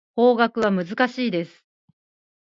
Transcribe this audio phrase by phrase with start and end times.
[0.15, 1.63] 法学は難しいです。